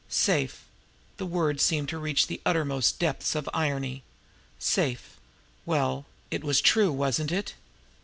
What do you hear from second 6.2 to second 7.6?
it was true, wasn't it?